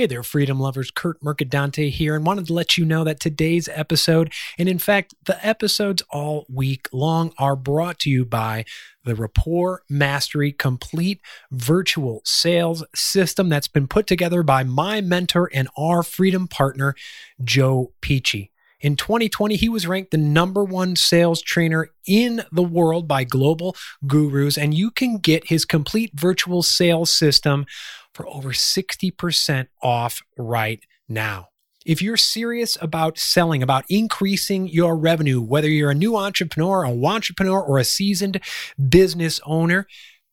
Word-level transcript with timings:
Hey 0.00 0.06
there, 0.06 0.22
freedom 0.22 0.58
lovers. 0.58 0.90
Kurt 0.90 1.22
Mercadante 1.22 1.90
here, 1.90 2.16
and 2.16 2.24
wanted 2.24 2.46
to 2.46 2.54
let 2.54 2.78
you 2.78 2.86
know 2.86 3.04
that 3.04 3.20
today's 3.20 3.68
episode, 3.68 4.32
and 4.58 4.66
in 4.66 4.78
fact, 4.78 5.14
the 5.26 5.46
episodes 5.46 6.02
all 6.08 6.46
week 6.48 6.88
long, 6.90 7.34
are 7.36 7.54
brought 7.54 7.98
to 7.98 8.08
you 8.08 8.24
by 8.24 8.64
the 9.04 9.14
Rapport 9.14 9.82
Mastery 9.90 10.52
Complete 10.52 11.20
Virtual 11.52 12.22
Sales 12.24 12.82
System 12.94 13.50
that's 13.50 13.68
been 13.68 13.86
put 13.86 14.06
together 14.06 14.42
by 14.42 14.64
my 14.64 15.02
mentor 15.02 15.50
and 15.52 15.68
our 15.76 16.02
freedom 16.02 16.48
partner, 16.48 16.94
Joe 17.44 17.92
Pici. 18.00 18.50
In 18.80 18.96
2020, 18.96 19.56
he 19.56 19.68
was 19.68 19.86
ranked 19.86 20.10
the 20.10 20.16
number 20.16 20.64
one 20.64 20.96
sales 20.96 21.42
trainer 21.42 21.90
in 22.06 22.42
the 22.50 22.62
world 22.62 23.06
by 23.06 23.24
global 23.24 23.76
gurus, 24.06 24.56
and 24.56 24.72
you 24.72 24.90
can 24.90 25.18
get 25.18 25.48
his 25.48 25.66
complete 25.66 26.12
virtual 26.14 26.62
sales 26.62 27.10
system 27.10 27.66
for 28.20 28.28
over 28.28 28.50
60% 28.50 29.68
off 29.82 30.20
right 30.36 30.84
now. 31.08 31.48
If 31.86 32.02
you're 32.02 32.18
serious 32.18 32.76
about 32.82 33.16
selling, 33.16 33.62
about 33.62 33.86
increasing 33.88 34.68
your 34.68 34.94
revenue, 34.94 35.40
whether 35.40 35.70
you're 35.70 35.90
a 35.90 35.94
new 35.94 36.16
entrepreneur, 36.16 36.84
a 36.84 36.90
entrepreneur, 36.90 37.62
or 37.62 37.78
a 37.78 37.84
seasoned 37.84 38.42
business 38.90 39.40
owner, 39.46 39.86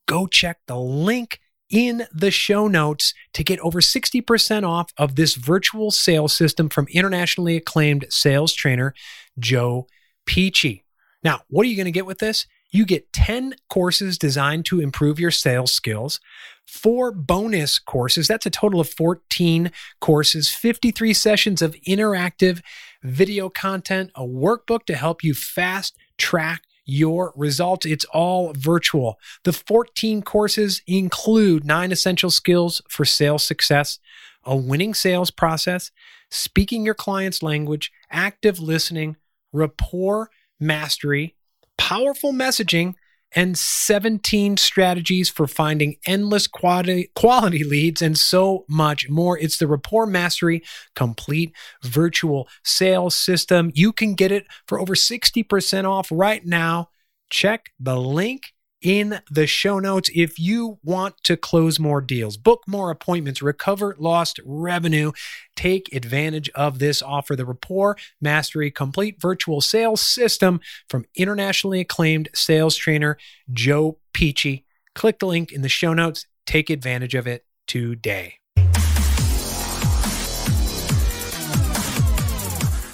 go 0.05 0.27
check 0.27 0.57
the 0.67 0.77
link 0.77 1.39
in 1.69 2.05
the 2.13 2.31
show 2.31 2.67
notes 2.67 3.13
to 3.33 3.43
get 3.43 3.59
over 3.61 3.79
60% 3.79 4.67
off 4.67 4.91
of 4.97 5.15
this 5.15 5.35
virtual 5.35 5.89
sales 5.89 6.33
system 6.33 6.67
from 6.67 6.87
internationally 6.91 7.55
acclaimed 7.55 8.05
sales 8.09 8.53
trainer 8.53 8.93
Joe 9.39 9.87
Pici. 10.25 10.83
Now, 11.23 11.41
what 11.47 11.65
are 11.65 11.69
you 11.69 11.77
going 11.77 11.85
to 11.85 11.91
get 11.91 12.05
with 12.05 12.19
this? 12.19 12.47
You 12.69 12.85
get 12.85 13.13
10 13.13 13.55
courses 13.69 14.17
designed 14.17 14.65
to 14.65 14.81
improve 14.81 15.21
your 15.21 15.31
sales 15.31 15.71
skills, 15.71 16.19
four 16.67 17.11
bonus 17.11 17.79
courses. 17.79 18.27
That's 18.27 18.45
a 18.45 18.51
total 18.51 18.79
of 18.79 18.89
14 18.89 19.71
courses, 19.99 20.49
53 20.49 21.13
sessions 21.13 21.61
of 21.61 21.75
interactive 21.87 22.61
video 23.03 23.49
content, 23.49 24.11
a 24.15 24.23
workbook 24.23 24.85
to 24.85 24.95
help 24.95 25.23
you 25.23 25.33
fast 25.33 25.95
track 26.17 26.63
your 26.85 27.33
results. 27.35 27.85
It's 27.85 28.05
all 28.05 28.53
virtual. 28.53 29.17
The 29.43 29.53
14 29.53 30.21
courses 30.21 30.81
include 30.87 31.65
nine 31.65 31.91
essential 31.91 32.31
skills 32.31 32.81
for 32.89 33.05
sales 33.05 33.43
success, 33.43 33.99
a 34.43 34.55
winning 34.55 34.93
sales 34.93 35.31
process, 35.31 35.91
speaking 36.29 36.85
your 36.85 36.95
client's 36.95 37.43
language, 37.43 37.91
active 38.11 38.59
listening, 38.59 39.17
rapport 39.51 40.29
mastery, 40.59 41.35
powerful 41.77 42.33
messaging, 42.33 42.95
and 43.35 43.57
17 43.57 44.57
strategies 44.57 45.29
for 45.29 45.47
finding 45.47 45.97
endless 46.05 46.47
quality, 46.47 47.11
quality 47.15 47.63
leads 47.63 48.01
and 48.01 48.17
so 48.17 48.65
much 48.67 49.09
more. 49.09 49.37
It's 49.37 49.57
the 49.57 49.67
Rapport 49.67 50.05
Mastery 50.07 50.63
Complete 50.95 51.53
Virtual 51.83 52.47
Sales 52.63 53.15
System. 53.15 53.71
You 53.75 53.91
can 53.91 54.15
get 54.15 54.31
it 54.31 54.47
for 54.67 54.79
over 54.79 54.95
60% 54.95 55.89
off 55.89 56.07
right 56.11 56.45
now. 56.45 56.89
Check 57.29 57.71
the 57.79 57.99
link 57.99 58.53
in 58.81 59.19
the 59.29 59.47
show 59.47 59.79
notes 59.79 60.09
if 60.13 60.39
you 60.39 60.79
want 60.83 61.15
to 61.23 61.35
close 61.35 61.79
more 61.79 62.01
deals, 62.01 62.37
book 62.37 62.63
more 62.67 62.91
appointments, 62.91 63.41
recover 63.41 63.95
lost 63.97 64.39
revenue. 64.45 65.11
Take 65.55 65.93
advantage 65.93 66.49
of 66.49 66.79
this 66.79 67.01
offer 67.01 67.35
the 67.35 67.45
Rapport 67.45 67.97
Mastery 68.21 68.71
Complete 68.71 69.19
Virtual 69.19 69.61
Sales 69.61 70.01
System 70.01 70.59
from 70.87 71.05
internationally 71.15 71.81
acclaimed 71.81 72.29
sales 72.33 72.75
trainer 72.75 73.17
Joe 73.51 73.97
Pici. 74.13 74.65
Click 74.93 75.19
the 75.19 75.27
link 75.27 75.51
in 75.51 75.61
the 75.61 75.69
show 75.69 75.93
notes. 75.93 76.27
Take 76.45 76.69
advantage 76.69 77.15
of 77.15 77.27
it 77.27 77.45
today. 77.67 78.35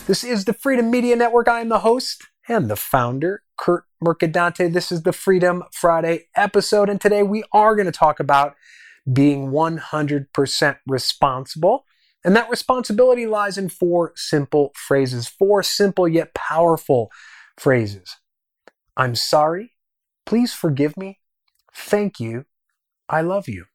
This 0.06 0.24
is 0.24 0.46
the 0.46 0.54
Freedom 0.54 0.92
Media 0.92 1.16
Network. 1.16 1.48
I 1.48 1.62
am 1.62 1.70
the 1.70 1.80
host 1.80 2.24
and 2.50 2.70
the 2.70 2.76
founder, 2.76 3.43
Kurt 3.58 3.86
Mercadante. 4.04 4.72
This 4.72 4.92
is 4.92 5.04
the 5.04 5.14
Freedom 5.14 5.64
Friday 5.72 6.28
episode, 6.36 6.90
and 6.90 7.00
today 7.00 7.24
we 7.24 7.44
are 7.52 7.76
going 7.76 7.86
to 7.86 7.92
talk 7.92 8.20
about 8.20 8.56
being 9.12 9.52
100% 9.52 10.78
responsible. 10.88 11.86
And 12.26 12.36
that 12.36 12.50
responsibility 12.50 13.28
lies 13.28 13.58
in 13.58 13.70
four 13.70 14.14
simple 14.16 14.72
phrases, 14.76 15.28
four 15.28 15.62
simple 15.62 16.08
yet 16.08 16.34
powerful 16.34 17.12
phrases. 17.58 18.16
I'm 18.96 19.16
sorry. 19.16 19.74
Please 20.26 20.54
forgive 20.54 20.96
me. 20.96 21.20
Thank 21.74 22.20
you. 22.20 22.46
I 23.10 23.22
love 23.22 23.50
you. 23.50 23.66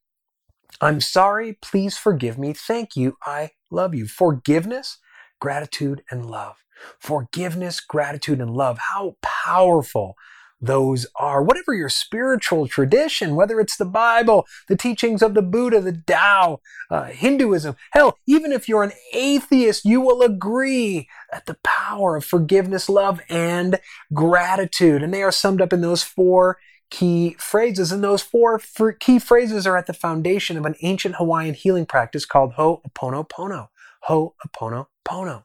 I'm 0.80 1.00
sorry. 1.00 1.58
Please 1.60 1.98
forgive 1.98 2.38
me. 2.38 2.52
Thank 2.52 2.96
you. 2.96 3.16
I 3.26 3.50
love 3.70 3.94
you. 3.94 4.06
Forgiveness, 4.06 4.98
gratitude, 5.40 6.02
and 6.10 6.26
love. 6.30 6.56
Forgiveness, 6.98 7.80
gratitude, 7.80 8.40
and 8.40 8.50
love. 8.50 8.78
How 8.92 9.16
powerful 9.22 10.16
those 10.60 11.06
are. 11.16 11.42
Whatever 11.42 11.74
your 11.74 11.88
spiritual 11.88 12.66
tradition, 12.66 13.36
whether 13.36 13.60
it's 13.60 13.76
the 13.76 13.84
Bible, 13.84 14.46
the 14.68 14.76
teachings 14.76 15.22
of 15.22 15.34
the 15.34 15.42
Buddha, 15.42 15.80
the 15.80 16.02
Tao, 16.06 16.60
uh, 16.90 17.04
Hinduism, 17.04 17.76
hell, 17.92 18.18
even 18.26 18.52
if 18.52 18.68
you're 18.68 18.82
an 18.82 18.92
atheist, 19.12 19.84
you 19.84 20.00
will 20.00 20.22
agree 20.22 21.08
that 21.30 21.46
the 21.46 21.58
power 21.62 22.16
of 22.16 22.24
forgiveness, 22.24 22.88
love, 22.88 23.20
and 23.28 23.78
gratitude, 24.12 25.02
and 25.02 25.14
they 25.14 25.22
are 25.22 25.32
summed 25.32 25.60
up 25.60 25.72
in 25.72 25.80
those 25.80 26.02
four 26.02 26.58
key 26.90 27.36
phrases. 27.38 27.92
And 27.92 28.02
those 28.02 28.22
four 28.22 28.60
key 28.98 29.18
phrases 29.18 29.66
are 29.66 29.76
at 29.76 29.86
the 29.86 29.92
foundation 29.92 30.56
of 30.56 30.64
an 30.64 30.74
ancient 30.82 31.16
Hawaiian 31.16 31.54
healing 31.54 31.86
practice 31.86 32.24
called 32.24 32.54
Ho'oponopono. 32.54 33.68
Ho'oponopono. 34.08 35.44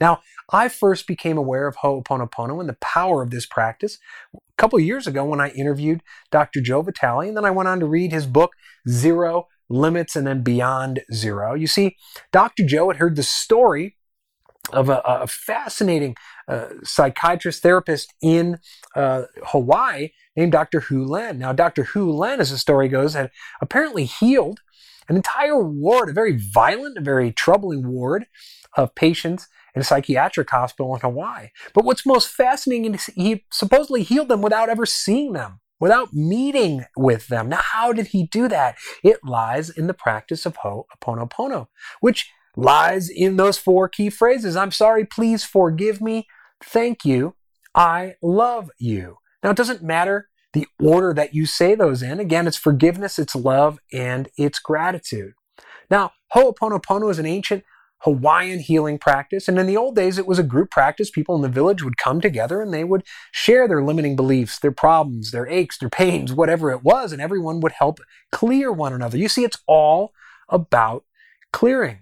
Now, 0.00 0.20
I 0.50 0.68
first 0.68 1.06
became 1.06 1.38
aware 1.38 1.66
of 1.66 1.76
Ho'oponopono 1.76 2.60
and 2.60 2.68
the 2.68 2.76
power 2.80 3.22
of 3.22 3.30
this 3.30 3.46
practice 3.46 3.98
a 4.34 4.38
couple 4.56 4.78
years 4.80 5.06
ago 5.06 5.24
when 5.24 5.40
I 5.40 5.50
interviewed 5.50 6.02
Dr. 6.30 6.60
Joe 6.60 6.82
Vitale, 6.82 7.28
and 7.28 7.36
then 7.36 7.44
I 7.44 7.50
went 7.50 7.68
on 7.68 7.80
to 7.80 7.86
read 7.86 8.12
his 8.12 8.26
book, 8.26 8.52
Zero 8.88 9.48
Limits 9.68 10.14
and 10.14 10.26
then 10.26 10.42
Beyond 10.42 11.00
Zero. 11.12 11.54
You 11.54 11.66
see, 11.66 11.96
Dr. 12.32 12.64
Joe 12.64 12.88
had 12.88 12.98
heard 12.98 13.16
the 13.16 13.22
story 13.22 13.96
of 14.72 14.88
a, 14.88 15.00
a 15.04 15.26
fascinating 15.26 16.16
uh, 16.48 16.66
psychiatrist 16.82 17.62
therapist 17.62 18.12
in 18.22 18.58
uh, 18.96 19.24
Hawaii 19.46 20.10
named 20.36 20.52
Dr. 20.52 20.80
Hew 20.80 21.04
Len. 21.04 21.38
Now, 21.38 21.52
Dr. 21.52 21.84
Hew 21.84 22.10
Len, 22.10 22.40
as 22.40 22.50
the 22.50 22.58
story 22.58 22.88
goes, 22.88 23.14
had 23.14 23.30
apparently 23.60 24.04
healed 24.04 24.60
an 25.08 25.16
entire 25.16 25.62
ward, 25.62 26.08
a 26.08 26.12
very 26.12 26.36
violent, 26.36 26.98
a 26.98 27.02
very 27.02 27.30
troubling 27.30 27.86
ward 27.86 28.26
of 28.76 28.94
patients 28.94 29.48
in 29.74 29.80
a 29.80 29.84
psychiatric 29.84 30.48
hospital 30.50 30.94
in 30.94 31.00
Hawaii. 31.00 31.48
But 31.72 31.84
what's 31.84 32.06
most 32.06 32.28
fascinating 32.28 32.94
is 32.94 33.06
he 33.06 33.44
supposedly 33.52 34.02
healed 34.02 34.28
them 34.28 34.42
without 34.42 34.68
ever 34.68 34.86
seeing 34.86 35.32
them, 35.32 35.60
without 35.80 36.12
meeting 36.12 36.84
with 36.96 37.28
them. 37.28 37.48
Now, 37.48 37.60
how 37.60 37.92
did 37.92 38.08
he 38.08 38.26
do 38.26 38.48
that? 38.48 38.76
It 39.02 39.18
lies 39.24 39.70
in 39.70 39.86
the 39.86 39.94
practice 39.94 40.46
of 40.46 40.56
Ho'oponopono, 40.58 41.66
which 42.00 42.30
lies 42.56 43.08
in 43.08 43.36
those 43.36 43.58
four 43.58 43.88
key 43.88 44.10
phrases. 44.10 44.56
I'm 44.56 44.70
sorry, 44.70 45.04
please 45.04 45.44
forgive 45.44 46.00
me, 46.00 46.26
thank 46.62 47.04
you, 47.04 47.34
I 47.74 48.14
love 48.22 48.70
you. 48.78 49.18
Now, 49.42 49.50
it 49.50 49.56
doesn't 49.56 49.82
matter 49.82 50.28
the 50.52 50.68
order 50.80 51.12
that 51.12 51.34
you 51.34 51.46
say 51.46 51.74
those 51.74 52.00
in. 52.00 52.20
Again, 52.20 52.46
it's 52.46 52.56
forgiveness, 52.56 53.18
it's 53.18 53.34
love, 53.34 53.80
and 53.92 54.28
it's 54.38 54.60
gratitude. 54.60 55.32
Now, 55.90 56.12
Ho'oponopono 56.32 57.10
is 57.10 57.18
an 57.18 57.26
ancient 57.26 57.64
Hawaiian 58.04 58.60
healing 58.60 58.98
practice. 58.98 59.48
And 59.48 59.58
in 59.58 59.66
the 59.66 59.78
old 59.78 59.96
days, 59.96 60.18
it 60.18 60.26
was 60.26 60.38
a 60.38 60.42
group 60.42 60.70
practice. 60.70 61.10
People 61.10 61.34
in 61.36 61.42
the 61.42 61.48
village 61.48 61.82
would 61.82 61.96
come 61.96 62.20
together 62.20 62.60
and 62.60 62.72
they 62.72 62.84
would 62.84 63.02
share 63.32 63.66
their 63.66 63.82
limiting 63.82 64.14
beliefs, 64.14 64.58
their 64.58 64.72
problems, 64.72 65.30
their 65.30 65.48
aches, 65.48 65.78
their 65.78 65.88
pains, 65.88 66.32
whatever 66.32 66.70
it 66.70 66.82
was, 66.82 67.12
and 67.12 67.22
everyone 67.22 67.60
would 67.60 67.72
help 67.72 67.98
clear 68.30 68.70
one 68.70 68.92
another. 68.92 69.16
You 69.16 69.28
see, 69.28 69.42
it's 69.42 69.62
all 69.66 70.12
about 70.50 71.04
clearing. 71.50 72.00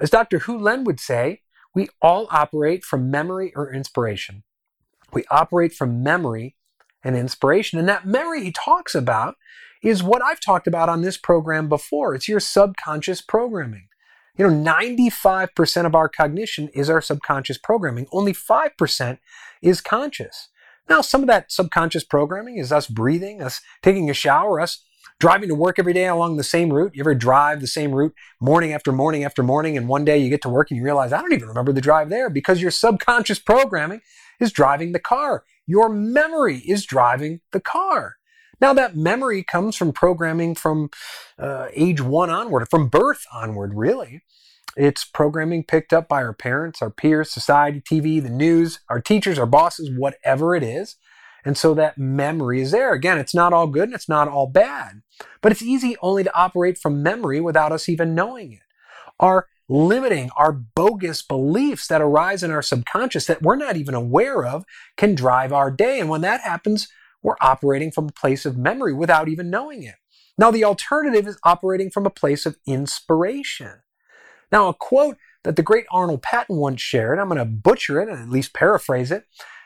As 0.00 0.08
Dr. 0.08 0.38
Hew 0.38 0.58
Len 0.58 0.82
would 0.84 0.98
say, 0.98 1.42
we 1.74 1.88
all 2.00 2.26
operate 2.30 2.82
from 2.82 3.10
memory 3.10 3.52
or 3.54 3.70
inspiration. 3.70 4.44
We 5.12 5.24
operate 5.30 5.74
from 5.74 6.02
memory 6.02 6.56
and 7.02 7.16
inspiration. 7.16 7.78
And 7.78 7.88
that 7.88 8.06
memory 8.06 8.42
he 8.42 8.52
talks 8.52 8.94
about 8.94 9.36
is 9.82 10.02
what 10.02 10.22
I've 10.22 10.40
talked 10.40 10.66
about 10.66 10.88
on 10.88 11.02
this 11.02 11.18
program 11.18 11.68
before. 11.68 12.14
It's 12.14 12.28
your 12.28 12.40
subconscious 12.40 13.20
programming. 13.20 13.88
You 14.36 14.50
know, 14.50 14.72
95% 14.72 15.86
of 15.86 15.94
our 15.94 16.08
cognition 16.08 16.68
is 16.74 16.90
our 16.90 17.00
subconscious 17.00 17.56
programming. 17.56 18.06
Only 18.10 18.32
5% 18.32 19.18
is 19.62 19.80
conscious. 19.80 20.48
Now, 20.88 21.02
some 21.02 21.20
of 21.20 21.28
that 21.28 21.52
subconscious 21.52 22.02
programming 22.02 22.58
is 22.58 22.72
us 22.72 22.88
breathing, 22.88 23.40
us 23.40 23.60
taking 23.80 24.10
a 24.10 24.14
shower, 24.14 24.60
us 24.60 24.84
driving 25.20 25.48
to 25.48 25.54
work 25.54 25.78
every 25.78 25.92
day 25.92 26.06
along 26.06 26.36
the 26.36 26.42
same 26.42 26.72
route. 26.72 26.96
You 26.96 27.02
ever 27.02 27.14
drive 27.14 27.60
the 27.60 27.68
same 27.68 27.92
route 27.92 28.12
morning 28.40 28.72
after 28.72 28.90
morning 28.90 29.22
after 29.22 29.44
morning, 29.44 29.76
and 29.76 29.88
one 29.88 30.04
day 30.04 30.18
you 30.18 30.30
get 30.30 30.42
to 30.42 30.48
work 30.48 30.68
and 30.70 30.78
you 30.78 30.84
realize, 30.84 31.12
I 31.12 31.20
don't 31.20 31.32
even 31.32 31.48
remember 31.48 31.72
the 31.72 31.80
drive 31.80 32.10
there 32.10 32.28
because 32.28 32.60
your 32.60 32.72
subconscious 32.72 33.38
programming 33.38 34.00
is 34.40 34.52
driving 34.52 34.90
the 34.90 34.98
car. 34.98 35.44
Your 35.66 35.88
memory 35.88 36.58
is 36.58 36.84
driving 36.84 37.40
the 37.52 37.60
car. 37.60 38.16
Now, 38.60 38.72
that 38.74 38.96
memory 38.96 39.42
comes 39.42 39.76
from 39.76 39.92
programming 39.92 40.54
from 40.54 40.90
uh, 41.38 41.68
age 41.72 42.00
one 42.00 42.30
onward, 42.30 42.68
from 42.70 42.88
birth 42.88 43.24
onward, 43.32 43.74
really. 43.74 44.22
It's 44.76 45.04
programming 45.04 45.64
picked 45.64 45.92
up 45.92 46.08
by 46.08 46.22
our 46.22 46.32
parents, 46.32 46.82
our 46.82 46.90
peers, 46.90 47.30
society, 47.30 47.80
TV, 47.80 48.22
the 48.22 48.30
news, 48.30 48.80
our 48.88 49.00
teachers, 49.00 49.38
our 49.38 49.46
bosses, 49.46 49.90
whatever 49.96 50.56
it 50.56 50.62
is. 50.62 50.96
And 51.44 51.58
so 51.58 51.74
that 51.74 51.98
memory 51.98 52.62
is 52.62 52.70
there. 52.70 52.92
Again, 52.92 53.18
it's 53.18 53.34
not 53.34 53.52
all 53.52 53.66
good 53.66 53.84
and 53.84 53.94
it's 53.94 54.08
not 54.08 54.28
all 54.28 54.46
bad, 54.46 55.02
but 55.42 55.52
it's 55.52 55.62
easy 55.62 55.96
only 56.00 56.24
to 56.24 56.34
operate 56.36 56.78
from 56.78 57.02
memory 57.02 57.40
without 57.40 57.70
us 57.70 57.88
even 57.88 58.14
knowing 58.14 58.52
it. 58.52 58.60
Our 59.20 59.46
limiting, 59.68 60.30
our 60.36 60.52
bogus 60.52 61.22
beliefs 61.22 61.86
that 61.88 62.00
arise 62.00 62.42
in 62.42 62.50
our 62.50 62.62
subconscious 62.62 63.26
that 63.26 63.42
we're 63.42 63.56
not 63.56 63.76
even 63.76 63.94
aware 63.94 64.44
of 64.44 64.64
can 64.96 65.14
drive 65.14 65.52
our 65.52 65.70
day. 65.70 66.00
And 66.00 66.08
when 66.08 66.22
that 66.22 66.40
happens, 66.40 66.88
we're 67.24 67.36
operating 67.40 67.90
from 67.90 68.08
a 68.08 68.12
place 68.12 68.46
of 68.46 68.56
memory 68.56 68.92
without 68.92 69.28
even 69.28 69.50
knowing 69.50 69.82
it. 69.82 69.96
Now, 70.38 70.52
the 70.52 70.64
alternative 70.64 71.26
is 71.26 71.38
operating 71.42 71.90
from 71.90 72.06
a 72.06 72.10
place 72.10 72.46
of 72.46 72.56
inspiration. 72.66 73.80
Now, 74.52 74.68
a 74.68 74.74
quote 74.74 75.16
that 75.42 75.56
the 75.56 75.62
great 75.62 75.86
Arnold 75.90 76.22
Patent 76.22 76.58
once 76.58 76.80
shared, 76.80 77.18
I'm 77.18 77.28
going 77.28 77.38
to 77.38 77.44
butcher 77.44 78.00
it 78.00 78.08
and 78.08 78.20
at 78.20 78.30
least 78.30 78.54
paraphrase 78.54 79.10
it, 79.10 79.24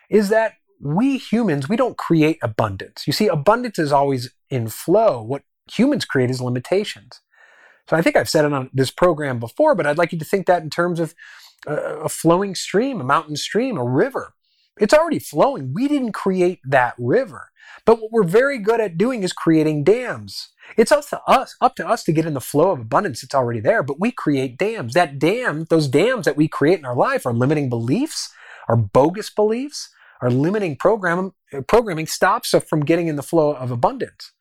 is 0.09 0.29
that 0.31 0.55
we 0.81 1.19
humans, 1.19 1.69
we 1.69 1.77
don't 1.77 1.99
create 1.99 2.39
abundance. 2.43 3.07
You 3.07 3.13
see, 3.13 3.27
abundance 3.27 3.79
is 3.79 3.93
always 3.93 4.31
in 4.49 4.69
flow. 4.69 5.21
What 5.21 5.43
humans 5.71 6.05
create 6.05 6.31
is 6.31 6.41
limitations. 6.41 7.21
So 7.89 7.97
I 7.97 8.03
think 8.03 8.17
I've 8.17 8.29
said 8.29 8.45
it 8.45 8.53
on 8.53 8.71
this 8.73 8.91
program 8.91 9.41
before, 9.41 9.75
but 9.75 9.87
I'd 9.87 9.99
like 9.99 10.13
you 10.13 10.19
to 10.19 10.25
think 10.25 10.47
that 10.47 10.63
in 10.63 10.71
terms 10.71 11.01
of 11.01 11.15
uh, 11.67 12.01
a 12.01 12.09
flowing 12.09 12.55
stream, 12.55 13.01
a 13.01 13.05
mountain 13.05 13.37
stream, 13.37 13.77
a 13.77 13.85
river. 13.85 14.35
It's 14.81 14.95
already 14.95 15.19
flowing. 15.19 15.73
We 15.75 15.89
didn't 15.89 16.13
create 16.13 16.61
that 16.65 16.95
river. 16.99 17.51
But 17.85 18.01
what 18.01 18.13
we're 18.13 18.25
very 18.25 18.59
good 18.59 18.81
at 18.81 18.99
doing 18.99 19.23
is 19.23 19.33
creating 19.33 19.85
dams. 19.85 20.49
It's 20.77 20.93
up 20.93 21.07
to 21.09 21.23
us, 21.23 21.57
up 21.61 21.75
to 21.77 21.89
us 21.89 22.05
to 22.05 22.13
get 22.13 22.27
in 22.27 22.35
the 22.35 22.41
flow 22.41 22.71
of 22.71 22.81
abundance 22.81 23.23
that's 23.23 23.35
already 23.35 23.61
there, 23.61 23.83
but 23.83 23.99
we 23.99 24.11
create 24.11 24.59
dams. 24.59 24.95
That 24.95 25.19
dam, 25.19 25.65
those 25.71 25.89
dams 25.89 26.27
that 26.27 26.37
we 26.37 26.49
create 26.49 26.79
in 26.79 26.85
our 26.85 26.97
life 26.97 27.25
are 27.25 27.33
limiting 27.33 27.69
beliefs, 27.69 28.31
are 28.69 28.77
bogus 28.77 29.31
beliefs, 29.31 29.89
our 30.21 30.31
limiting 30.31 30.77
program, 30.77 31.33
programming 31.67 32.07
stops 32.07 32.53
us 32.53 32.65
from 32.65 32.85
getting 32.85 33.09
in 33.09 33.17
the 33.17 33.23
flow 33.23 33.55
of 33.55 33.71
abundance. 33.71 34.33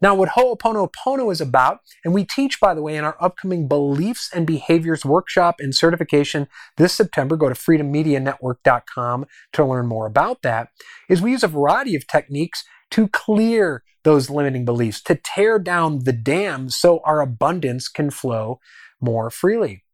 Now, 0.00 0.14
what 0.14 0.30
Ho'oponopono 0.30 1.30
is 1.30 1.40
about, 1.40 1.80
and 2.04 2.14
we 2.14 2.24
teach, 2.24 2.58
by 2.58 2.72
the 2.74 2.82
way, 2.82 2.96
in 2.96 3.04
our 3.04 3.16
upcoming 3.20 3.68
Beliefs 3.68 4.30
and 4.34 4.46
Behaviors 4.46 5.04
Workshop 5.04 5.56
and 5.58 5.74
Certification 5.74 6.48
this 6.78 6.94
September, 6.94 7.36
go 7.36 7.48
to 7.48 7.54
freedommedianetwork.com 7.54 9.26
to 9.52 9.64
learn 9.64 9.86
more 9.86 10.06
about 10.06 10.42
that, 10.42 10.68
is 11.08 11.20
we 11.20 11.32
use 11.32 11.44
a 11.44 11.48
variety 11.48 11.94
of 11.94 12.06
techniques 12.06 12.64
to 12.92 13.08
clear 13.08 13.82
those 14.02 14.30
limiting 14.30 14.64
beliefs, 14.64 15.02
to 15.02 15.14
tear 15.14 15.58
down 15.58 16.04
the 16.04 16.12
dam 16.12 16.70
so 16.70 17.00
our 17.04 17.20
abundance 17.20 17.88
can 17.88 18.10
flow 18.10 18.58
more 19.00 19.30
freely 19.30 19.84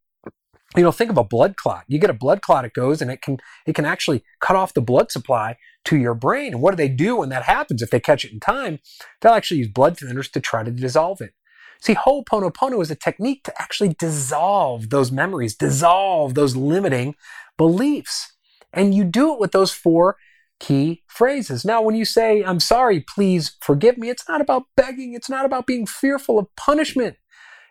you 0.74 0.82
know 0.82 0.90
think 0.90 1.10
of 1.10 1.18
a 1.18 1.24
blood 1.24 1.56
clot. 1.56 1.84
You 1.86 1.98
get 1.98 2.10
a 2.10 2.14
blood 2.14 2.42
clot 2.42 2.64
it 2.64 2.72
goes 2.72 3.00
and 3.00 3.10
it 3.10 3.22
can 3.22 3.38
it 3.66 3.74
can 3.74 3.84
actually 3.84 4.24
cut 4.40 4.56
off 4.56 4.74
the 4.74 4.80
blood 4.80 5.12
supply 5.12 5.56
to 5.84 5.96
your 5.96 6.14
brain. 6.14 6.54
And 6.54 6.62
what 6.62 6.72
do 6.72 6.76
they 6.76 6.88
do 6.88 7.16
when 7.16 7.28
that 7.28 7.44
happens? 7.44 7.82
If 7.82 7.90
they 7.90 8.00
catch 8.00 8.24
it 8.24 8.32
in 8.32 8.40
time 8.40 8.80
they'll 9.20 9.32
actually 9.32 9.58
use 9.58 9.68
blood 9.68 9.96
thinners 9.96 10.30
to 10.32 10.40
try 10.40 10.64
to 10.64 10.70
dissolve 10.70 11.20
it. 11.20 11.34
See 11.80 11.94
ho'oponopono 11.94 12.82
is 12.82 12.90
a 12.90 12.96
technique 12.96 13.44
to 13.44 13.62
actually 13.62 13.94
dissolve 13.98 14.90
those 14.90 15.12
memories 15.12 15.54
dissolve 15.54 16.34
those 16.34 16.56
limiting 16.56 17.14
beliefs. 17.56 18.32
And 18.72 18.94
you 18.94 19.04
do 19.04 19.32
it 19.32 19.40
with 19.40 19.52
those 19.52 19.72
four 19.72 20.16
key 20.58 21.02
phrases. 21.06 21.64
Now 21.64 21.80
when 21.82 21.94
you 21.94 22.04
say 22.04 22.42
i'm 22.42 22.60
sorry 22.60 23.00
please 23.00 23.56
forgive 23.60 23.98
me 23.98 24.08
it's 24.10 24.28
not 24.28 24.40
about 24.40 24.64
begging. 24.76 25.14
It's 25.14 25.30
not 25.30 25.44
about 25.44 25.66
being 25.66 25.86
fearful 25.86 26.38
of 26.38 26.54
punishment 26.56 27.16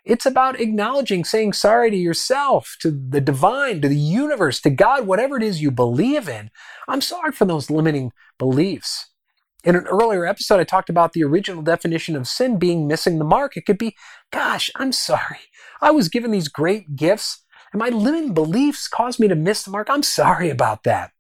it's 0.06 0.26
about 0.26 0.60
acknowledging, 0.60 1.26
saying 1.26 1.54
sorry 1.54 1.90
to 1.90 1.98
yourself, 1.98 2.78
to 2.82 2.92
the 2.92 3.20
divine, 3.20 3.82
to 3.82 3.88
the 3.88 3.98
universe, 3.98 4.62
to 4.62 4.70
God, 4.70 5.08
whatever 5.08 5.36
it 5.36 5.44
is 5.44 5.62
you 5.62 5.72
believe 5.72 6.30
in. 6.30 6.52
I'm 6.88 7.02
sorry 7.02 7.32
for 7.32 7.46
those 7.46 7.72
limiting 7.72 8.12
beliefs. 8.38 9.08
In 9.64 9.76
an 9.76 9.88
earlier 9.88 10.28
episode, 10.28 10.60
I 10.60 10.64
talked 10.64 10.92
about 10.92 11.14
the 11.14 11.24
original 11.24 11.64
definition 11.64 12.16
of 12.16 12.28
sin 12.28 12.60
being 12.60 12.88
missing 12.88 13.18
the 13.18 13.26
mark. 13.26 13.58
It 13.58 13.66
could 13.66 13.80
be, 13.80 13.96
gosh, 14.32 14.70
I'm 14.76 14.92
sorry. 14.92 15.40
I 15.82 15.90
was 15.90 16.08
given 16.08 16.30
these 16.30 16.50
great 16.50 16.96
gifts, 16.96 17.44
and 17.74 17.80
my 17.80 17.90
limiting 17.90 18.36
beliefs 18.36 18.88
caused 18.88 19.20
me 19.20 19.28
to 19.28 19.36
miss 19.36 19.64
the 19.64 19.72
mark. 19.72 19.88
I'm 19.90 20.04
sorry 20.04 20.52
about 20.52 20.84
that. 20.84 21.12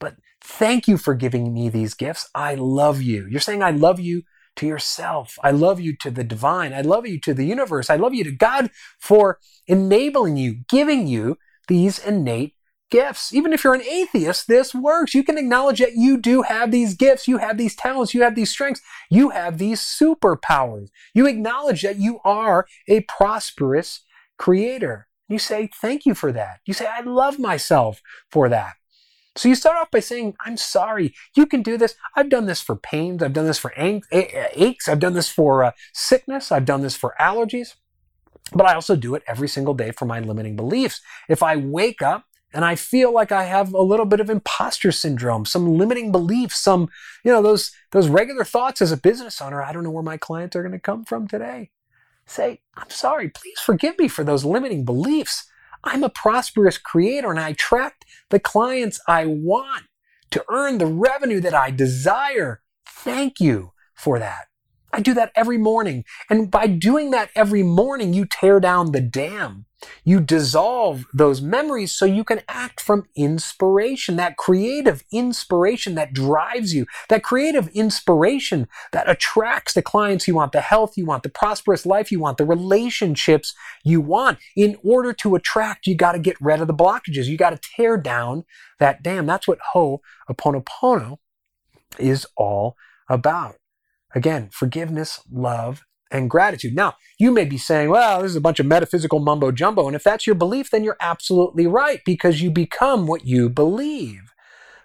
But 0.00 0.16
thank 0.42 0.88
you 0.88 0.98
for 0.98 1.14
giving 1.14 1.54
me 1.54 1.68
these 1.68 1.94
gifts. 1.94 2.28
I 2.34 2.56
love 2.56 3.00
you. 3.00 3.28
You're 3.30 3.40
saying 3.40 3.62
I 3.62 3.70
love 3.70 4.00
you 4.00 4.22
to 4.56 4.66
yourself. 4.66 5.38
I 5.42 5.50
love 5.50 5.80
you 5.80 5.96
to 5.96 6.10
the 6.10 6.24
divine. 6.24 6.72
I 6.72 6.80
love 6.80 7.06
you 7.06 7.20
to 7.20 7.34
the 7.34 7.46
universe. 7.46 7.90
I 7.90 7.96
love 7.96 8.14
you 8.14 8.24
to 8.24 8.32
God 8.32 8.70
for 8.98 9.38
enabling 9.66 10.36
you, 10.36 10.64
giving 10.68 11.06
you 11.06 11.38
these 11.68 11.98
innate 11.98 12.54
gifts. 12.90 13.32
Even 13.32 13.52
if 13.52 13.64
you're 13.64 13.74
an 13.74 13.82
atheist, 13.82 14.48
this 14.48 14.74
works. 14.74 15.14
You 15.14 15.22
can 15.22 15.38
acknowledge 15.38 15.78
that 15.78 15.94
you 15.94 16.18
do 16.18 16.42
have 16.42 16.70
these 16.70 16.94
gifts, 16.94 17.28
you 17.28 17.38
have 17.38 17.56
these 17.56 17.76
talents, 17.76 18.12
you 18.12 18.22
have 18.22 18.34
these 18.34 18.50
strengths, 18.50 18.82
you 19.08 19.30
have 19.30 19.58
these 19.58 19.80
superpowers. 19.80 20.88
You 21.14 21.26
acknowledge 21.26 21.82
that 21.82 21.96
you 21.96 22.20
are 22.24 22.66
a 22.88 23.02
prosperous 23.02 24.04
creator. 24.38 25.06
You 25.28 25.38
say, 25.38 25.70
Thank 25.80 26.04
you 26.06 26.14
for 26.14 26.32
that. 26.32 26.58
You 26.66 26.74
say, 26.74 26.86
I 26.86 27.00
love 27.02 27.38
myself 27.38 28.02
for 28.30 28.48
that. 28.48 28.74
So 29.36 29.48
you 29.48 29.54
start 29.54 29.76
off 29.76 29.90
by 29.90 30.00
saying, 30.00 30.34
I'm 30.44 30.56
sorry, 30.56 31.14
you 31.36 31.46
can 31.46 31.62
do 31.62 31.76
this. 31.76 31.94
I've 32.16 32.28
done 32.28 32.46
this 32.46 32.60
for 32.60 32.74
pains, 32.74 33.22
I've 33.22 33.32
done 33.32 33.46
this 33.46 33.58
for 33.58 33.72
aches, 33.76 34.88
I've 34.88 34.98
done 34.98 35.14
this 35.14 35.28
for 35.28 35.64
uh, 35.64 35.72
sickness, 35.94 36.50
I've 36.50 36.64
done 36.64 36.82
this 36.82 36.96
for 36.96 37.14
allergies, 37.20 37.74
but 38.52 38.66
I 38.66 38.74
also 38.74 38.96
do 38.96 39.14
it 39.14 39.22
every 39.28 39.48
single 39.48 39.74
day 39.74 39.92
for 39.92 40.04
my 40.04 40.18
limiting 40.18 40.56
beliefs. 40.56 41.00
If 41.28 41.42
I 41.42 41.56
wake 41.56 42.02
up 42.02 42.24
and 42.52 42.64
I 42.64 42.74
feel 42.74 43.14
like 43.14 43.30
I 43.30 43.44
have 43.44 43.72
a 43.72 43.82
little 43.82 44.06
bit 44.06 44.18
of 44.18 44.28
imposter 44.28 44.90
syndrome, 44.90 45.46
some 45.46 45.76
limiting 45.76 46.10
beliefs, 46.10 46.58
some, 46.58 46.88
you 47.24 47.30
know, 47.30 47.40
those, 47.40 47.70
those 47.92 48.08
regular 48.08 48.44
thoughts 48.44 48.82
as 48.82 48.90
a 48.90 48.96
business 48.96 49.40
owner, 49.40 49.62
I 49.62 49.72
don't 49.72 49.84
know 49.84 49.90
where 49.90 50.02
my 50.02 50.16
clients 50.16 50.56
are 50.56 50.62
going 50.62 50.72
to 50.72 50.80
come 50.80 51.04
from 51.04 51.28
today. 51.28 51.70
Say, 52.26 52.62
I'm 52.74 52.90
sorry, 52.90 53.28
please 53.28 53.60
forgive 53.60 53.96
me 53.98 54.08
for 54.08 54.24
those 54.24 54.44
limiting 54.44 54.84
beliefs. 54.84 55.46
I'm 55.82 56.04
a 56.04 56.10
prosperous 56.10 56.78
creator 56.78 57.30
and 57.30 57.40
I 57.40 57.50
attract 57.50 58.04
the 58.28 58.40
clients 58.40 59.00
I 59.08 59.26
want 59.26 59.84
to 60.30 60.44
earn 60.48 60.78
the 60.78 60.86
revenue 60.86 61.40
that 61.40 61.54
I 61.54 61.70
desire. 61.70 62.62
Thank 62.86 63.40
you 63.40 63.72
for 63.94 64.18
that. 64.18 64.49
I 64.92 65.00
do 65.00 65.14
that 65.14 65.32
every 65.34 65.58
morning. 65.58 66.04
And 66.28 66.50
by 66.50 66.66
doing 66.66 67.10
that 67.10 67.30
every 67.34 67.62
morning, 67.62 68.12
you 68.12 68.24
tear 68.24 68.60
down 68.60 68.92
the 68.92 69.00
dam. 69.00 69.66
You 70.04 70.20
dissolve 70.20 71.06
those 71.14 71.40
memories 71.40 71.92
so 71.92 72.04
you 72.04 72.24
can 72.24 72.42
act 72.48 72.80
from 72.80 73.06
inspiration, 73.16 74.16
that 74.16 74.36
creative 74.36 75.04
inspiration 75.10 75.94
that 75.94 76.12
drives 76.12 76.74
you, 76.74 76.86
that 77.08 77.22
creative 77.22 77.68
inspiration 77.68 78.68
that 78.92 79.08
attracts 79.08 79.72
the 79.72 79.80
clients 79.80 80.28
you 80.28 80.34
want, 80.34 80.52
the 80.52 80.60
health 80.60 80.98
you 80.98 81.06
want, 81.06 81.22
the 81.22 81.30
prosperous 81.30 81.86
life 81.86 82.12
you 82.12 82.20
want, 82.20 82.36
the 82.36 82.44
relationships 82.44 83.54
you 83.82 84.00
want. 84.00 84.38
In 84.54 84.76
order 84.84 85.12
to 85.14 85.34
attract, 85.34 85.86
you 85.86 85.94
got 85.94 86.12
to 86.12 86.18
get 86.18 86.36
rid 86.40 86.60
of 86.60 86.66
the 86.66 86.74
blockages. 86.74 87.26
You 87.26 87.38
got 87.38 87.50
to 87.50 87.70
tear 87.76 87.96
down 87.96 88.44
that 88.80 89.02
dam. 89.02 89.24
That's 89.24 89.48
what 89.48 89.60
Ho'oponopono 89.72 91.18
is 91.98 92.26
all 92.36 92.76
about. 93.08 93.59
Again, 94.14 94.48
forgiveness, 94.52 95.20
love, 95.30 95.84
and 96.10 96.28
gratitude. 96.28 96.74
Now, 96.74 96.94
you 97.18 97.30
may 97.30 97.44
be 97.44 97.58
saying, 97.58 97.90
well, 97.90 98.22
this 98.22 98.30
is 98.30 98.36
a 98.36 98.40
bunch 98.40 98.58
of 98.58 98.66
metaphysical 98.66 99.20
mumbo 99.20 99.52
jumbo. 99.52 99.86
And 99.86 99.94
if 99.94 100.02
that's 100.02 100.26
your 100.26 100.34
belief, 100.34 100.70
then 100.70 100.82
you're 100.82 100.96
absolutely 101.00 101.66
right 101.66 102.00
because 102.04 102.42
you 102.42 102.50
become 102.50 103.06
what 103.06 103.24
you 103.24 103.48
believe. 103.48 104.32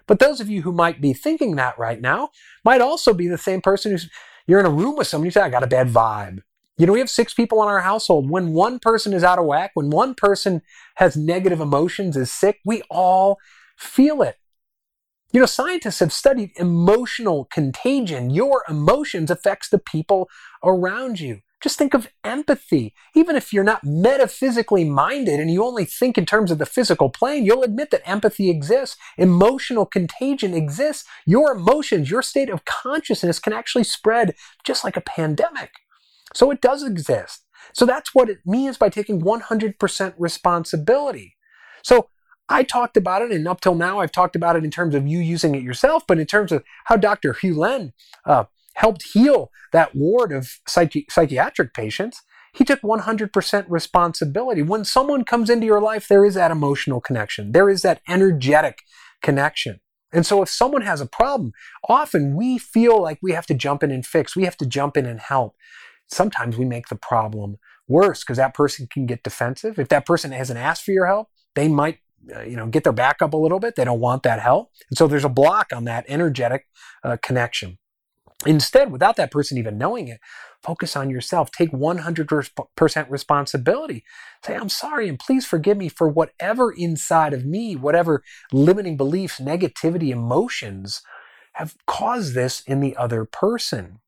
But 0.06 0.20
those 0.20 0.40
of 0.40 0.48
you 0.48 0.62
who 0.62 0.72
might 0.72 1.00
be 1.00 1.12
thinking 1.12 1.56
that 1.56 1.78
right 1.78 2.00
now 2.00 2.30
might 2.64 2.80
also 2.80 3.12
be 3.12 3.26
the 3.26 3.38
same 3.38 3.60
person 3.60 3.90
who's, 3.90 4.08
you're 4.46 4.60
in 4.60 4.66
a 4.66 4.70
room 4.70 4.96
with 4.96 5.08
somebody, 5.08 5.28
you 5.28 5.32
say, 5.32 5.40
I 5.40 5.50
got 5.50 5.64
a 5.64 5.68
bad 5.68 5.88
vibe. 5.88 6.42
You 6.78 6.86
know, 6.86 6.92
we 6.92 7.00
have 7.00 7.10
six 7.10 7.34
people 7.34 7.62
in 7.62 7.68
our 7.68 7.80
household. 7.80 8.30
When 8.30 8.52
one 8.52 8.78
person 8.78 9.12
is 9.12 9.24
out 9.24 9.38
of 9.38 9.46
whack, 9.46 9.72
when 9.74 9.90
one 9.90 10.14
person 10.14 10.62
has 10.96 11.16
negative 11.16 11.60
emotions, 11.60 12.16
is 12.16 12.30
sick, 12.30 12.60
we 12.64 12.82
all 12.90 13.38
feel 13.76 14.22
it. 14.22 14.36
You 15.32 15.40
know, 15.40 15.46
scientists 15.46 15.98
have 15.98 16.12
studied 16.12 16.52
emotional 16.56 17.46
contagion. 17.46 18.30
Your 18.30 18.62
emotions 18.68 19.30
affects 19.30 19.68
the 19.68 19.78
people 19.78 20.28
around 20.64 21.20
you. 21.20 21.40
Just 21.62 21.78
think 21.78 21.94
of 21.94 22.08
empathy. 22.22 22.94
Even 23.14 23.34
if 23.34 23.52
you're 23.52 23.64
not 23.64 23.82
metaphysically 23.82 24.84
minded 24.84 25.40
and 25.40 25.50
you 25.50 25.64
only 25.64 25.84
think 25.84 26.16
in 26.16 26.26
terms 26.26 26.50
of 26.50 26.58
the 26.58 26.66
physical 26.66 27.10
plane, 27.10 27.44
you'll 27.44 27.64
admit 27.64 27.90
that 27.90 28.08
empathy 28.08 28.50
exists. 28.50 28.96
Emotional 29.18 29.84
contagion 29.84 30.54
exists. 30.54 31.04
Your 31.26 31.52
emotions, 31.52 32.10
your 32.10 32.22
state 32.22 32.50
of 32.50 32.64
consciousness 32.64 33.38
can 33.38 33.52
actually 33.52 33.84
spread 33.84 34.34
just 34.64 34.84
like 34.84 34.96
a 34.96 35.00
pandemic. 35.00 35.72
So 36.34 36.50
it 36.50 36.60
does 36.60 36.84
exist. 36.84 37.44
So 37.72 37.84
that's 37.84 38.14
what 38.14 38.28
it 38.28 38.38
means 38.46 38.76
by 38.76 38.88
taking 38.88 39.22
100% 39.22 40.14
responsibility. 40.18 41.36
So 41.82 42.10
I 42.48 42.62
talked 42.62 42.96
about 42.96 43.22
it, 43.22 43.32
and 43.32 43.48
up 43.48 43.60
till 43.60 43.74
now, 43.74 44.00
I've 44.00 44.12
talked 44.12 44.36
about 44.36 44.56
it 44.56 44.64
in 44.64 44.70
terms 44.70 44.94
of 44.94 45.06
you 45.06 45.18
using 45.18 45.54
it 45.54 45.62
yourself, 45.62 46.04
but 46.06 46.18
in 46.18 46.26
terms 46.26 46.52
of 46.52 46.62
how 46.84 46.96
Dr. 46.96 47.32
Hew 47.32 47.54
Len 47.54 47.92
uh, 48.24 48.44
helped 48.74 49.04
heal 49.12 49.50
that 49.72 49.94
ward 49.94 50.32
of 50.32 50.58
psychi- 50.68 51.10
psychiatric 51.10 51.74
patients. 51.74 52.22
He 52.54 52.64
took 52.64 52.80
100% 52.80 53.66
responsibility. 53.68 54.62
When 54.62 54.84
someone 54.84 55.24
comes 55.24 55.50
into 55.50 55.66
your 55.66 55.80
life, 55.80 56.08
there 56.08 56.24
is 56.24 56.34
that 56.34 56.50
emotional 56.50 57.00
connection. 57.00 57.52
There 57.52 57.68
is 57.68 57.82
that 57.82 58.00
energetic 58.08 58.78
connection. 59.22 59.80
And 60.12 60.24
so 60.24 60.40
if 60.40 60.48
someone 60.48 60.82
has 60.82 61.00
a 61.00 61.06
problem, 61.06 61.52
often 61.88 62.34
we 62.34 62.58
feel 62.58 63.02
like 63.02 63.18
we 63.22 63.32
have 63.32 63.46
to 63.46 63.54
jump 63.54 63.82
in 63.82 63.90
and 63.90 64.06
fix. 64.06 64.36
We 64.36 64.44
have 64.44 64.56
to 64.58 64.66
jump 64.66 64.96
in 64.96 65.04
and 65.04 65.20
help. 65.20 65.54
Sometimes 66.06 66.56
we 66.56 66.64
make 66.64 66.88
the 66.88 66.96
problem 66.96 67.56
worse 67.88 68.22
because 68.22 68.38
that 68.38 68.54
person 68.54 68.88
can 68.90 69.04
get 69.06 69.22
defensive. 69.22 69.78
If 69.78 69.88
that 69.88 70.06
person 70.06 70.32
hasn't 70.32 70.58
asked 70.58 70.84
for 70.84 70.92
your 70.92 71.06
help, 71.06 71.28
they 71.54 71.68
might 71.68 71.98
uh, 72.34 72.42
you 72.42 72.56
know 72.56 72.66
get 72.66 72.84
their 72.84 72.92
back 72.92 73.22
up 73.22 73.32
a 73.32 73.36
little 73.36 73.60
bit. 73.60 73.76
They 73.76 73.84
don't 73.84 74.00
want 74.00 74.22
that 74.24 74.40
help. 74.40 74.70
And 74.90 74.98
so 74.98 75.06
there's 75.06 75.24
a 75.24 75.28
block 75.30 75.72
on 75.74 75.84
that 75.84 76.04
energetic 76.08 76.66
uh, 77.04 77.16
connection. 77.22 77.78
Instead, 78.44 78.92
without 78.92 79.16
that 79.16 79.30
person 79.30 79.56
even 79.56 79.78
knowing 79.78 80.08
it, 80.08 80.20
focus 80.62 80.94
on 80.94 81.08
yourself. 81.08 81.50
Take 81.50 81.72
100% 81.72 83.10
responsibility. 83.10 84.04
Say, 84.44 84.54
I'm 84.54 84.68
sorry, 84.68 85.08
and 85.08 85.18
please 85.18 85.46
forgive 85.46 85.78
me 85.78 85.88
for 85.88 86.08
whatever 86.08 86.70
inside 86.70 87.32
of 87.32 87.46
me, 87.46 87.76
whatever 87.76 88.22
limiting 88.52 88.96
beliefs, 88.98 89.40
negativity, 89.40 90.10
emotions 90.10 91.00
have 91.54 91.74
caused 91.86 92.34
this 92.34 92.60
in 92.66 92.80
the 92.80 92.94
other 92.96 93.24
person. 93.24 94.00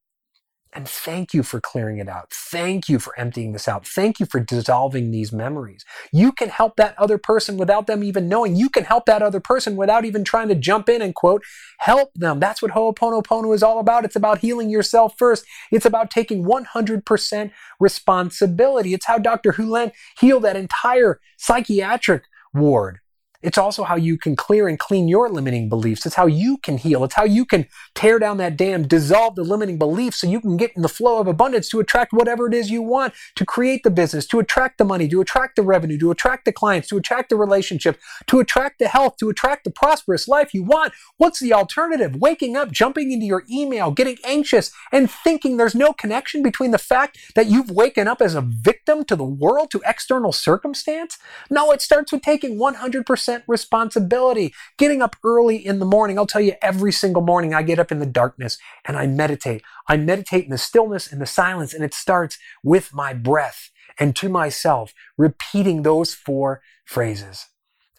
And 0.74 0.86
thank 0.86 1.32
you 1.32 1.42
for 1.42 1.60
clearing 1.60 1.98
it 1.98 2.08
out. 2.08 2.30
Thank 2.30 2.88
you 2.88 2.98
for 2.98 3.18
emptying 3.18 3.52
this 3.52 3.66
out. 3.66 3.86
Thank 3.86 4.20
you 4.20 4.26
for 4.26 4.38
dissolving 4.38 5.10
these 5.10 5.32
memories. 5.32 5.84
You 6.12 6.30
can 6.30 6.50
help 6.50 6.76
that 6.76 6.94
other 6.98 7.16
person 7.16 7.56
without 7.56 7.86
them 7.86 8.04
even 8.04 8.28
knowing. 8.28 8.54
You 8.54 8.68
can 8.68 8.84
help 8.84 9.06
that 9.06 9.22
other 9.22 9.40
person 9.40 9.76
without 9.76 10.04
even 10.04 10.24
trying 10.24 10.48
to 10.48 10.54
jump 10.54 10.90
in 10.90 11.00
and 11.00 11.14
quote, 11.14 11.42
help 11.78 12.12
them. 12.14 12.38
That's 12.38 12.60
what 12.60 12.72
Ho'oponopono 12.72 13.54
is 13.54 13.62
all 13.62 13.78
about. 13.78 14.04
It's 14.04 14.16
about 14.16 14.38
healing 14.38 14.68
yourself 14.68 15.14
first. 15.16 15.46
It's 15.72 15.86
about 15.86 16.10
taking 16.10 16.44
100% 16.44 17.50
responsibility. 17.80 18.92
It's 18.92 19.06
how 19.06 19.18
Dr. 19.18 19.52
Hew 19.52 19.70
Len 19.70 19.92
healed 20.20 20.44
that 20.44 20.56
entire 20.56 21.18
psychiatric 21.38 22.24
ward. 22.52 22.98
It's 23.40 23.58
also 23.58 23.84
how 23.84 23.94
you 23.94 24.18
can 24.18 24.34
clear 24.34 24.66
and 24.66 24.76
clean 24.76 25.06
your 25.06 25.28
limiting 25.28 25.68
beliefs. 25.68 26.04
It's 26.04 26.16
how 26.16 26.26
you 26.26 26.56
can 26.58 26.76
heal. 26.76 27.04
It's 27.04 27.14
how 27.14 27.22
you 27.22 27.44
can 27.44 27.68
tear 27.94 28.18
down 28.18 28.38
that 28.38 28.56
dam, 28.56 28.88
dissolve 28.88 29.36
the 29.36 29.44
limiting 29.44 29.78
beliefs 29.78 30.20
so 30.20 30.26
you 30.26 30.40
can 30.40 30.56
get 30.56 30.72
in 30.74 30.82
the 30.82 30.88
flow 30.88 31.20
of 31.20 31.28
abundance 31.28 31.68
to 31.68 31.78
attract 31.78 32.12
whatever 32.12 32.48
it 32.48 32.54
is 32.54 32.68
you 32.68 32.82
want, 32.82 33.14
to 33.36 33.46
create 33.46 33.84
the 33.84 33.92
business, 33.92 34.26
to 34.26 34.40
attract 34.40 34.78
the 34.78 34.84
money, 34.84 35.06
to 35.06 35.20
attract 35.20 35.54
the 35.54 35.62
revenue, 35.62 35.96
to 35.98 36.10
attract 36.10 36.46
the 36.46 36.52
clients, 36.52 36.88
to 36.88 36.96
attract 36.96 37.30
the 37.30 37.36
relationship, 37.36 38.00
to 38.26 38.40
attract 38.40 38.80
the 38.80 38.88
health, 38.88 39.16
to 39.18 39.28
attract 39.28 39.62
the 39.62 39.70
prosperous 39.70 40.26
life 40.26 40.52
you 40.52 40.64
want. 40.64 40.92
What's 41.16 41.38
the 41.38 41.52
alternative? 41.52 42.16
Waking 42.16 42.56
up, 42.56 42.72
jumping 42.72 43.12
into 43.12 43.26
your 43.26 43.44
email, 43.48 43.92
getting 43.92 44.16
anxious, 44.24 44.72
and 44.90 45.08
thinking 45.08 45.58
there's 45.58 45.76
no 45.76 45.92
connection 45.92 46.42
between 46.42 46.72
the 46.72 46.78
fact 46.78 47.16
that 47.36 47.46
you've 47.46 47.70
waken 47.70 48.08
up 48.08 48.20
as 48.20 48.34
a 48.34 48.40
victim 48.40 49.04
to 49.04 49.14
the 49.14 49.22
world, 49.24 49.70
to 49.70 49.82
external 49.86 50.32
circumstance? 50.32 51.18
No, 51.50 51.70
it 51.70 51.80
starts 51.80 52.10
with 52.10 52.22
taking 52.22 52.58
100% 52.58 53.27
100% 53.28 53.42
responsibility. 53.46 54.54
Getting 54.76 55.02
up 55.02 55.16
early 55.24 55.56
in 55.56 55.78
the 55.78 55.84
morning. 55.84 56.18
I'll 56.18 56.26
tell 56.26 56.40
you, 56.40 56.54
every 56.62 56.92
single 56.92 57.22
morning 57.22 57.54
I 57.54 57.62
get 57.62 57.78
up 57.78 57.92
in 57.92 57.98
the 57.98 58.06
darkness 58.06 58.58
and 58.84 58.96
I 58.96 59.06
meditate. 59.06 59.62
I 59.88 59.96
meditate 59.96 60.44
in 60.44 60.50
the 60.50 60.58
stillness 60.58 61.10
and 61.10 61.20
the 61.20 61.26
silence, 61.26 61.74
and 61.74 61.84
it 61.84 61.94
starts 61.94 62.38
with 62.62 62.94
my 62.94 63.12
breath 63.12 63.70
and 63.98 64.14
to 64.16 64.28
myself, 64.28 64.94
repeating 65.16 65.82
those 65.82 66.14
four 66.14 66.62
phrases. 66.84 67.46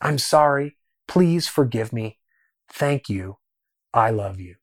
I'm 0.02 0.18
sorry. 0.18 0.78
Please 1.08 1.48
forgive 1.48 1.92
me. 1.92 2.20
Thank 2.72 3.10
you. 3.10 3.38
I 3.94 4.12
love 4.12 4.40
you. 4.40 4.56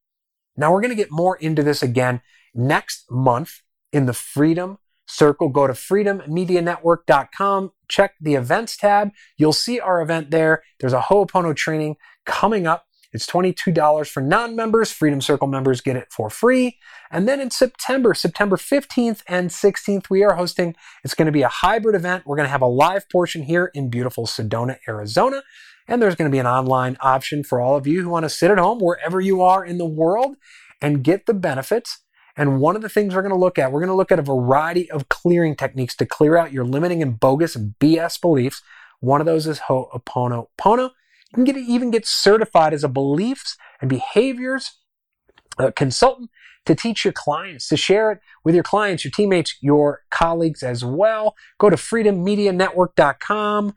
Now 0.57 0.73
we're 0.73 0.81
going 0.81 0.97
to 0.97 1.03
get 1.03 1.11
more 1.11 1.37
into 1.37 1.63
this 1.63 1.83
again 1.83 2.23
next 2.55 3.11
month 3.11 3.61
in 3.93 4.07
the 4.07 4.15
Freedom 4.15 4.79
Circle. 5.07 5.51
Go 5.51 5.67
to 5.67 5.73
freedommedianetwork.com 5.73 7.73
check 7.89 8.15
the 8.21 8.35
events 8.35 8.77
tab. 8.77 9.11
You'll 9.37 9.53
see 9.53 9.81
our 9.81 10.01
event 10.01 10.31
there. 10.31 10.63
There's 10.81 10.93
a 10.93 11.03
Ho'opono 11.03 11.55
training 11.55 11.97
coming 12.25 12.67
up. 12.67 12.85
It's 13.13 13.27
$22 13.27 14.09
for 14.09 14.21
non-members. 14.21 14.93
Freedom 14.93 15.21
Circle 15.21 15.49
members 15.49 15.81
get 15.81 15.97
it 15.97 16.09
for 16.11 16.29
free. 16.29 16.79
And 17.11 17.27
then 17.27 17.41
in 17.41 17.51
September, 17.51 18.13
September 18.13 18.57
15th 18.57 19.23
and 19.27 19.49
16th, 19.49 20.11
we 20.11 20.23
are 20.23 20.35
hosting, 20.35 20.75
it's 21.03 21.15
going 21.15 21.27
to 21.27 21.33
be 21.33 21.43
a 21.43 21.49
hybrid 21.49 21.95
event. 21.95 22.25
We're 22.27 22.37
going 22.37 22.47
to 22.47 22.51
have 22.51 22.63
a 22.63 22.67
live 22.67 23.09
portion 23.09 23.43
here 23.43 23.71
in 23.73 23.89
beautiful 23.89 24.27
Sedona, 24.27 24.77
Arizona. 24.87 25.43
And 25.89 26.03
there's 26.03 26.17
going 26.17 26.31
to 26.31 26.35
be 26.35 26.41
an 26.41 26.49
online 26.49 26.97
option 27.01 27.45
for 27.45 27.61
all 27.61 27.77
of 27.77 27.87
you 27.87 28.03
who 28.03 28.09
want 28.09 28.25
to 28.25 28.29
sit 28.29 28.51
at 28.51 28.59
home 28.59 28.81
wherever 28.81 29.21
you 29.21 29.41
are 29.41 29.65
in 29.65 29.79
the 29.79 29.87
world 29.87 30.37
and 30.83 31.05
get 31.05 31.27
the 31.27 31.35
benefits 31.35 32.01
and 32.37 32.61
one 32.61 32.77
of 32.77 32.83
the 32.83 32.89
things 32.89 33.15
we're 33.15 33.23
going 33.23 33.35
to 33.35 33.39
look 33.39 33.59
at, 33.59 33.73
we're 33.73 33.81
going 33.81 33.89
to 33.89 33.95
look 33.95 34.13
at 34.13 34.19
a 34.19 34.23
variety 34.23 34.91
of 34.91 35.09
clearing 35.09 35.57
techniques 35.57 35.97
to 35.97 36.07
clear 36.07 36.37
out 36.37 36.53
your 36.53 36.65
limiting 36.65 37.03
and 37.03 37.19
bogus 37.19 37.57
and 37.57 37.75
BS 37.81 38.21
beliefs. 38.21 38.63
One 39.01 39.21
of 39.21 39.27
those 39.27 39.47
is 39.47 39.61
Ho'oponopono. 39.61 40.91
You 41.31 41.35
can 41.35 41.45
get, 41.45 41.57
even 41.57 41.91
get 41.91 42.07
certified 42.07 42.75
as 42.75 42.85
a 42.85 42.89
beliefs 42.89 43.57
and 43.81 43.89
behaviors 43.89 44.79
uh, 45.59 45.71
consultant 45.75 46.31
to 46.67 46.75
teach 46.75 47.05
your 47.05 47.13
clients, 47.13 47.69
to 47.69 47.77
share 47.77 48.13
it 48.13 48.21
with 48.45 48.55
your 48.55 48.65
clients, 48.65 49.05
your 49.05 49.13
teammates, 49.13 49.57
your 49.61 50.03
colleagues 50.11 50.63
as 50.63 50.85
well. 50.85 51.35
Go 51.59 51.71
to 51.71 51.77
freedommedianetwork.com. 51.77 53.75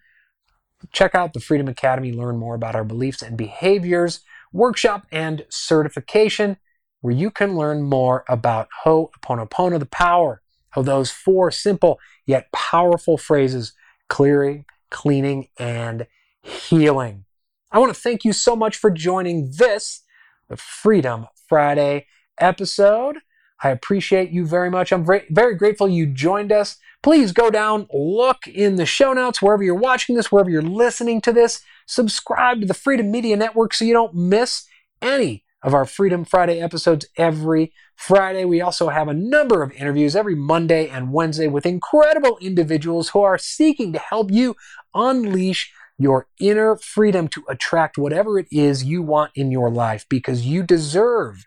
Check 0.92 1.16
out 1.16 1.34
the 1.34 1.40
Freedom 1.40 1.68
Academy, 1.68 2.12
learn 2.12 2.38
more 2.38 2.56
about 2.56 2.76
our 2.76 2.86
beliefs 2.86 3.22
and 3.22 3.38
behaviors, 3.38 4.22
workshop 4.52 5.06
and 5.12 5.46
certification 5.50 6.58
where 7.02 7.14
you 7.14 7.32
can 7.32 7.56
learn 7.56 7.82
more 7.82 8.26
about 8.28 8.68
Ho'oponopono, 8.84 9.80
the 9.80 9.86
power 9.86 10.42
of 10.76 10.86
those 10.86 11.12
four 11.12 11.52
simple 11.52 12.00
yet 12.26 12.52
powerful 12.52 13.18
phrases 13.18 13.74
clearing, 14.08 14.66
cleaning, 14.90 15.48
and 15.58 16.08
healing. 16.42 17.26
I 17.72 17.80
want 17.80 17.94
to 17.94 18.00
thank 18.00 18.26
you 18.26 18.34
so 18.34 18.56
much 18.56 18.78
for 18.78 18.90
joining 18.90 19.52
this, 19.58 20.02
the 20.48 20.58
Freedom 20.58 21.28
Friday 21.48 22.08
episode. 22.40 23.18
I 23.62 23.70
appreciate 23.70 24.32
you 24.32 24.46
very 24.46 24.72
much. 24.72 24.92
I'm 24.92 25.06
very, 25.06 25.26
very 25.30 25.56
grateful 25.56 25.88
you 25.88 26.08
joined 26.08 26.52
us. 26.52 26.78
Please 27.04 27.32
go 27.32 27.50
down, 27.50 27.88
look 27.94 28.48
in 28.48 28.76
the 28.76 28.86
show 28.86 29.14
notes, 29.14 29.42
wherever 29.42 29.64
you're 29.64 29.76
watching 29.76 30.16
this, 30.16 30.32
wherever 30.32 30.50
you're 30.50 30.62
listening 30.62 31.22
to 31.22 31.34
this. 31.34 31.62
Subscribe 31.86 32.62
to 32.62 32.68
the 32.68 32.74
Freedom 32.74 33.12
Media 33.12 33.38
Network 33.38 33.74
so 33.74 33.86
you 33.86 33.94
don't 33.94 34.16
miss 34.16 34.66
any 35.02 35.44
of 35.62 35.74
our 35.74 35.86
Freedom 35.86 36.24
Friday 36.24 36.62
episodes 36.62 37.06
every 37.18 37.74
Friday. 37.96 38.46
We 38.46 38.62
also 38.62 38.90
have 38.90 39.08
a 39.08 39.14
number 39.14 39.62
of 39.62 39.72
interviews 39.74 40.16
every 40.16 40.36
Monday 40.36 40.88
and 40.88 41.12
Wednesday 41.12 41.48
with 41.48 41.66
incredible 41.66 42.38
individuals 42.42 43.10
who 43.10 43.22
are 43.22 43.38
seeking 43.38 43.92
to 43.94 44.00
help 44.00 44.32
you 44.32 44.56
unleash 44.94 45.74
your 45.98 46.28
inner 46.40 46.78
freedom 46.78 47.28
to 47.28 47.44
attract 47.50 47.98
whatever 47.98 48.40
it 48.40 48.48
is 48.52 48.86
you 48.86 49.02
want 49.02 49.32
in 49.36 49.52
your 49.52 49.70
life 49.70 50.06
because 50.10 50.46
you 50.46 50.64
deserve 50.64 51.46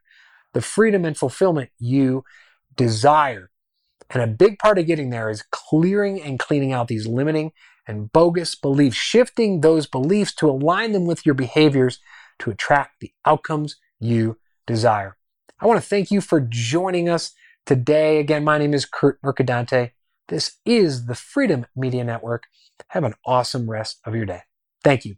the 0.52 0.60
freedom 0.60 1.06
and 1.06 1.16
fulfillment 1.16 1.70
you 1.78 2.22
desire. 2.76 3.50
And 4.10 4.22
a 4.22 4.26
big 4.26 4.58
part 4.58 4.78
of 4.78 4.86
getting 4.86 5.08
there 5.08 5.30
is 5.30 5.42
clearing 5.50 6.20
and 6.20 6.38
cleaning 6.38 6.72
out 6.72 6.88
these 6.88 7.06
limiting 7.06 7.52
and 7.88 8.12
bogus 8.12 8.54
beliefs, 8.54 8.96
shifting 8.96 9.62
those 9.62 9.86
beliefs 9.86 10.34
to 10.34 10.50
align 10.50 10.92
them 10.92 11.06
with 11.06 11.24
your 11.24 11.34
behaviors 11.34 11.98
to 12.40 12.50
attract 12.50 13.00
the 13.00 13.12
outcomes 13.24 13.76
you 14.02 14.38
desire. 14.66 15.16
I 15.60 15.66
want 15.66 15.80
to 15.80 15.86
thank 15.86 16.10
you 16.10 16.20
for 16.20 16.40
joining 16.40 17.08
us 17.08 17.32
today. 17.66 18.18
Again, 18.18 18.44
my 18.44 18.58
name 18.58 18.74
is 18.74 18.84
Kurt 18.84 19.20
Mercadante. 19.22 19.92
This 20.28 20.58
is 20.64 21.06
the 21.06 21.14
Freedom 21.14 21.66
Media 21.76 22.04
Network. 22.04 22.44
Have 22.88 23.04
an 23.04 23.14
awesome 23.24 23.70
rest 23.70 24.00
of 24.04 24.14
your 24.14 24.26
day. 24.26 24.42
Thank 24.82 25.04
you. 25.04 25.16